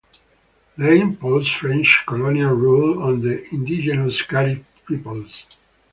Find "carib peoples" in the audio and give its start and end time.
4.23-5.45